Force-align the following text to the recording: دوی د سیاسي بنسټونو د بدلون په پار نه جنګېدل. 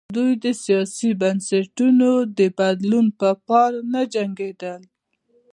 دوی 0.15 0.31
د 0.43 0.45
سیاسي 0.63 1.09
بنسټونو 1.21 2.09
د 2.37 2.39
بدلون 2.57 3.05
په 3.19 3.29
پار 3.47 3.71
نه 3.91 4.01
جنګېدل. 4.13 4.81